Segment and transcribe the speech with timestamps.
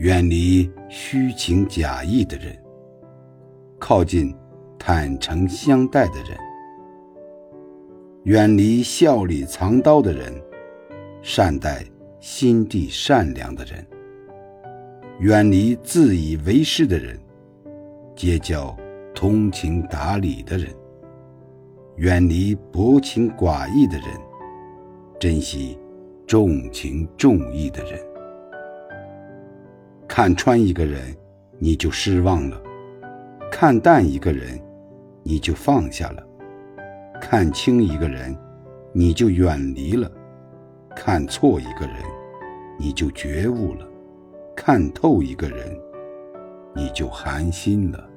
[0.00, 2.56] 远离虚情假意的人，
[3.78, 4.34] 靠近
[4.78, 6.38] 坦诚相待的人；
[8.22, 10.32] 远离笑里藏刀的人，
[11.20, 11.84] 善待
[12.18, 13.84] 心地善良的人；
[15.18, 17.20] 远离自以为是的人，
[18.16, 18.74] 结交
[19.14, 20.72] 通情达理的人；
[21.96, 24.06] 远离薄情寡义的人，
[25.18, 25.78] 珍惜
[26.26, 28.00] 重情重义的人。
[30.20, 31.16] 看穿一个人，
[31.58, 32.58] 你就失望了；
[33.50, 34.60] 看淡一个人，
[35.22, 36.22] 你就放下了；
[37.18, 38.36] 看清一个人，
[38.92, 40.06] 你就远离了；
[40.94, 41.96] 看错一个人，
[42.78, 43.86] 你就觉悟了；
[44.54, 45.74] 看透一个人，
[46.76, 48.09] 你就寒心了。